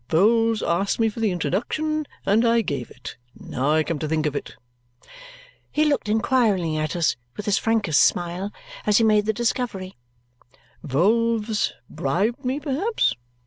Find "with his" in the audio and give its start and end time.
7.37-7.59